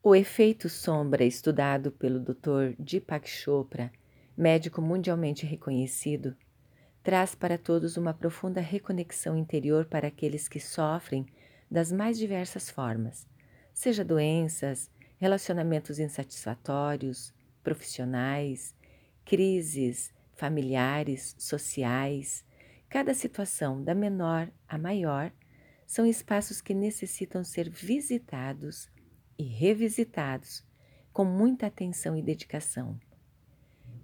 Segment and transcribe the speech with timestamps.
[0.00, 2.76] O efeito sombra, estudado pelo Dr.
[2.78, 3.90] Deepak Chopra,
[4.36, 6.36] médico mundialmente reconhecido,
[7.02, 11.26] traz para todos uma profunda reconexão interior para aqueles que sofrem
[11.68, 13.26] das mais diversas formas,
[13.74, 14.88] seja doenças,
[15.18, 17.34] relacionamentos insatisfatórios,
[17.64, 18.76] profissionais,
[19.24, 22.44] crises familiares, sociais.
[22.88, 25.32] Cada situação, da menor à maior,
[25.84, 28.88] são espaços que necessitam ser visitados
[29.38, 30.66] e revisitados
[31.12, 32.98] com muita atenção e dedicação.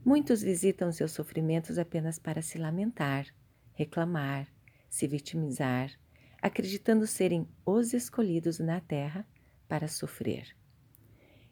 [0.04, 3.26] Muitos visitam seus sofrimentos apenas para se lamentar,
[3.72, 4.46] reclamar,
[4.88, 5.90] se vitimizar,
[6.40, 9.26] acreditando serem os escolhidos na Terra
[9.66, 10.54] para sofrer.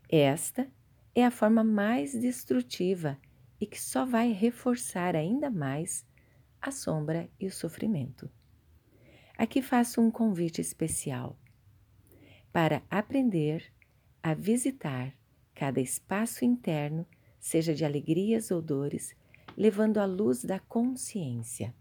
[0.09, 0.71] Esta
[1.15, 3.19] é a forma mais destrutiva
[3.61, 6.05] e que só vai reforçar ainda mais
[6.61, 8.31] a sombra e o sofrimento.
[9.37, 11.39] Aqui faço um convite especial
[12.53, 13.73] para aprender
[14.23, 15.17] a visitar
[15.55, 17.07] cada espaço interno,
[17.41, 19.17] seja de alegrias ou dores,
[19.57, 21.75] levando a luz da consciência.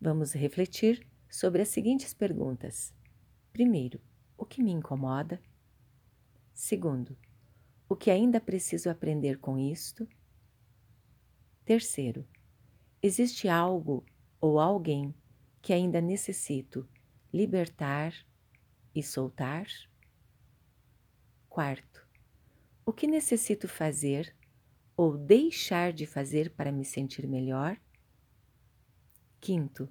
[0.00, 2.94] Vamos refletir sobre as seguintes perguntas.
[3.52, 4.00] Primeiro,
[4.36, 5.40] o que me incomoda?
[6.54, 7.16] Segundo,
[7.88, 10.06] o que ainda preciso aprender com isto?
[11.64, 12.26] Terceiro,
[13.02, 14.04] existe algo
[14.40, 15.14] ou alguém
[15.60, 16.88] que ainda necessito
[17.32, 18.14] libertar
[18.98, 19.66] e soltar?
[21.48, 22.06] Quarto,
[22.84, 24.34] o que necessito fazer
[24.96, 27.80] ou deixar de fazer para me sentir melhor?
[29.40, 29.88] Quinto,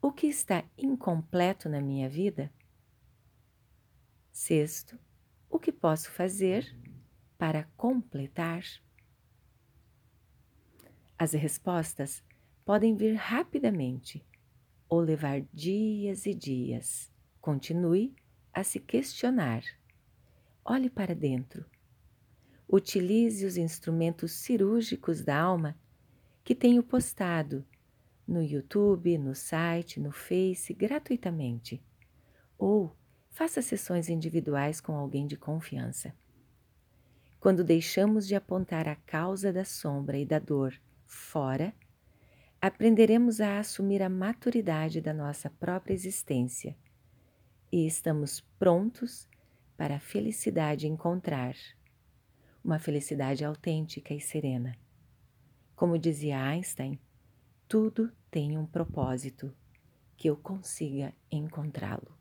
[0.00, 2.52] o que está incompleto na minha vida?
[4.32, 4.98] Sexto,
[5.48, 6.76] o que posso fazer
[7.38, 8.64] para completar?
[11.16, 12.24] As respostas
[12.64, 14.26] podem vir rapidamente
[14.88, 17.11] ou levar dias e dias.
[17.42, 18.14] Continue
[18.54, 19.64] a se questionar.
[20.64, 21.66] Olhe para dentro.
[22.68, 25.76] Utilize os instrumentos cirúrgicos da alma
[26.44, 27.66] que tenho postado
[28.28, 31.82] no YouTube, no site, no Face, gratuitamente.
[32.56, 32.94] Ou
[33.28, 36.14] faça sessões individuais com alguém de confiança.
[37.40, 41.74] Quando deixamos de apontar a causa da sombra e da dor fora,
[42.60, 46.76] aprenderemos a assumir a maturidade da nossa própria existência
[47.72, 49.26] e estamos prontos
[49.78, 51.56] para a felicidade encontrar,
[52.62, 54.76] uma felicidade autêntica e serena.
[55.74, 57.00] Como dizia Einstein,
[57.66, 59.56] tudo tem um propósito,
[60.16, 62.14] que eu consiga encontrá-lo.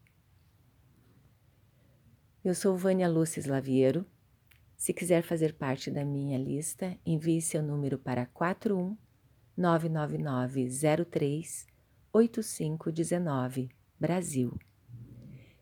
[2.44, 4.04] Eu sou Vânia Lúcia Slaviero.
[4.76, 8.98] Se quiser fazer parte da minha lista, envie seu número para 41
[9.56, 11.68] 99903
[12.12, 13.70] 8519,
[14.00, 14.58] Brasil.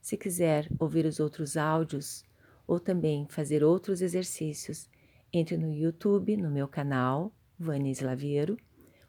[0.10, 2.26] Se quiser ouvir os outros áudios
[2.66, 4.90] ou também fazer outros exercícios,
[5.32, 8.58] entre no YouTube, no meu canal, Vânia Slaviero,